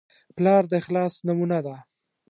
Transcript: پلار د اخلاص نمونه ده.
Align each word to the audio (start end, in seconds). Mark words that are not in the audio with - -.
پلار 0.35 0.63
د 0.71 0.73
اخلاص 0.81 1.13
نمونه 1.27 1.59
ده. 1.65 1.75